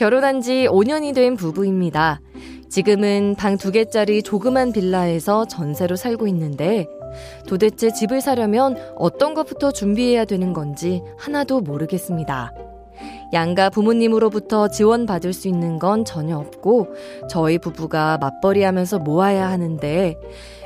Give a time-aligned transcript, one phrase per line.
[0.00, 2.22] 결혼한 지 5년이 된 부부입니다.
[2.70, 6.86] 지금은 방 두 개짜리 조그만 빌라에서 전세로 살고 있는데
[7.46, 12.50] 도대체 집을 사려면 어떤 것부터 준비해야 되는 건지 하나도 모르겠습니다.
[13.34, 16.94] 양가 부모님으로부터 지원받을 수 있는 건 전혀 없고
[17.28, 20.16] 저희 부부가 맞벌이 하면서 모아야 하는데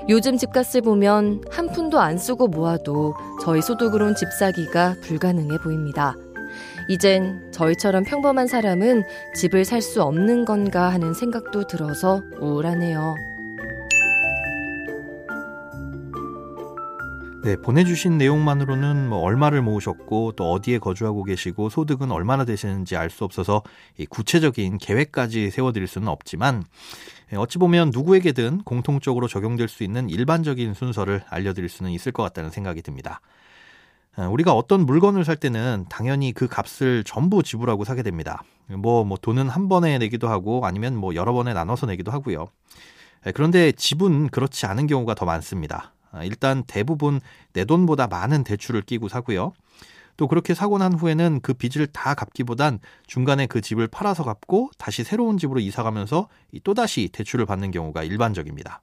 [0.08, 6.14] 요즘 집값을 보면 한 푼도 안 쓰고 모아도 저희 소득으론 집 사기가 불가능해 보입니다.
[6.88, 9.04] 이젠 저희처럼 평범한 사람은
[9.34, 13.14] 집을 살 수 없는 건가 하는 생각도 들어서 우울하네요.
[17.44, 23.24] 네, 보내주신 내용만으로는 뭐 얼마를 모으셨고 또 어디에 거주하고 계시고 소득은 얼마나 되시는지 알 수
[23.24, 23.62] 없어서
[24.08, 26.64] 구체적인 계획까지 세워드릴 수는 없지만
[27.32, 32.50] 예, 어찌 보면 누구에게든 공통적으로 적용될 수 있는 일반적인 순서를 알려드릴 수는 있을 것 같다는
[32.50, 33.20] 생각이 듭니다.
[34.16, 38.42] 아, 우리가 어떤 물건을 살 때는 당연히 그 값을 전부 지불하고 사게 됩니다.
[38.68, 42.46] 뭐, 뭐 돈은 한 번에 내기도 하고 아니면 뭐 여러 번에 나눠서 내기도 하고요.
[43.26, 45.92] 예, 그런데 집은 그렇지 않은 경우가 더 많습니다.
[46.12, 47.20] 아, 일단 대부분
[47.52, 49.52] 내 돈보다 많은 대출을 끼고 사고요.
[50.16, 55.02] 또 그렇게 사고 난 후에는 그 빚을 다 갚기보단 중간에 그 집을 팔아서 갚고 다시
[55.02, 56.28] 새로운 집으로 이사 가면서
[56.62, 58.80] 또다시 대출을 받는 경우가 일반적입니다.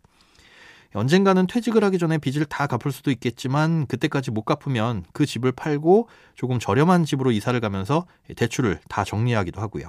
[0.93, 6.09] 언젠가는 퇴직을 하기 전에 빚을 다 갚을 수도 있겠지만 그때까지 못 갚으면 그 집을 팔고
[6.35, 9.87] 조금 저렴한 집으로 이사를 가면서 대출을 다 정리하기도 하고요.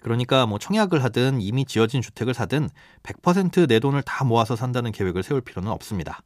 [0.00, 2.68] 그러니까 뭐 청약을 하든 이미 지어진 주택을 사든
[3.02, 6.20] 100%내 돈을 다 모아서 산다는 계획을 세울 필요는 없습니다.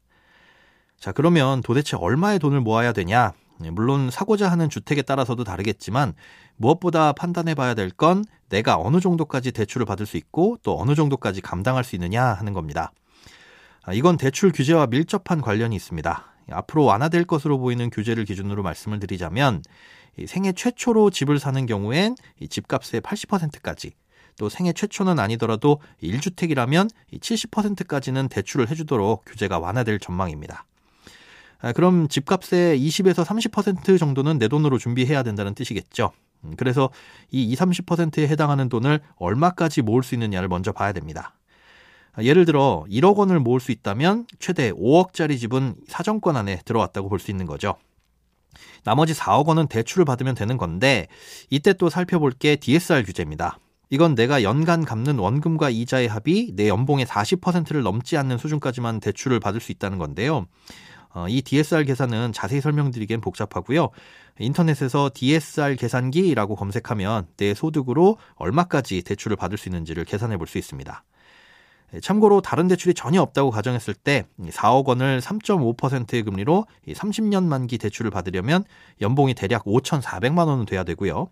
[0.98, 3.32] 자, 그러면 도대체 얼마의 돈을 모아야 되냐?
[3.60, 6.14] 네, 물론 사고자 하는 주택에 따라서도 다르겠지만
[6.56, 11.40] 무엇보다 판단해 봐야 될 건 내가 어느 정도까지 대출을 받을 수 있고 또 어느 정도까지
[11.40, 12.92] 감당할 수 있느냐 하는 겁니다.
[13.88, 16.25] 아, 이건 대출 규제와 밀접한 관련이 있습니다.
[16.50, 19.62] 앞으로 완화될 것으로 보이는 규제를 기준으로 말씀을 드리자면
[20.26, 22.16] 생애 최초로 집을 사는 경우엔
[22.50, 23.93] 집값의 80%까지
[24.37, 30.66] 또 생애 최초는 아니더라도 1주택이라면 70%까지는 대출을 해주도록 규제가 완화될 전망입니다.
[31.60, 36.12] 아, 그럼 집값의 20에서 30% 정도는 내 돈으로 준비해야 된다는 뜻이겠죠.
[36.44, 36.91] 음, 그래서
[37.31, 41.38] 이 20, 30%에 해당하는 돈을 얼마까지 모을 수 있느냐를 먼저 봐야 됩니다.
[42.14, 47.19] 아, 예를 들어 1억 원을 모을 수 있다면 최대 5억짜리 집은 사정권 안에 들어왔다고 볼
[47.19, 47.76] 수 있는 거죠.
[48.84, 51.08] 나머지 4억 원은 대출을 받으면 되는 건데
[51.50, 53.58] 이때 또 살펴볼 게 DSR 규제입니다.
[53.91, 59.60] 이건 내가 연간 갚는 원금과 이자의 합이 내 연봉의 40%를 넘지 않는 수준까지만 대출을 받을
[59.60, 60.46] 수 있다는 건데요.
[61.14, 63.88] 어, 이 DSR 계산은 자세히 설명드리기엔 복잡하고요.
[64.38, 71.02] 인터넷에서 DSR 계산기라고 검색하면 내 소득으로 얼마까지 대출을 받을 수 있는지를 계산해 볼 수 있습니다.
[71.94, 78.10] 예, 참고로 다른 대출이 전혀 없다고 가정했을 때 4억 원을 3.5%의 금리로 30년 만기 대출을
[78.10, 78.65] 받으려면
[79.00, 81.28] 연봉이 대략 5,400만 원은 돼야 되고요.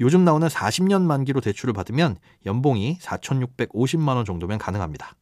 [0.00, 2.16] 요즘 나오는 40년 만기로 대출을 받으면
[2.46, 5.14] 연봉이 4,650만 원 정도면 가능합니다.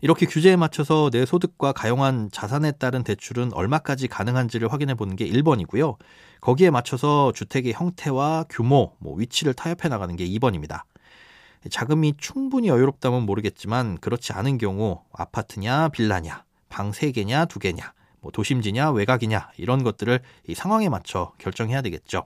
[0.00, 5.96] 이렇게 규제에 맞춰서 내 소득과 가용한 자산에 따른 대출은 얼마까지 가능한지를 확인해 보는 게 1번이고요.
[6.40, 10.82] 거기에 맞춰서 주택의 형태와 규모, 뭐 위치를 타협해 나가는 게 2번입니다.
[11.70, 19.50] 자금이 충분히 여유롭다면 모르겠지만 그렇지 않은 경우 아파트냐 빌라냐 방 3개냐 2개냐 뭐 도심지냐 외곽이냐
[19.56, 22.24] 이런 것들을 이 상황에 맞춰 결정해야 되겠죠.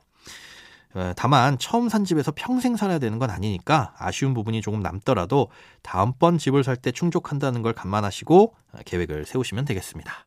[0.94, 5.49] 어, 다만 처음 산 집에서 평생 살아야 되는 건 아니니까 아쉬운 부분이 조금 남더라도
[5.82, 10.26] 다음번 집을 살 때 충족한다는 걸 감안하시고 어, 계획을 세우시면 되겠습니다.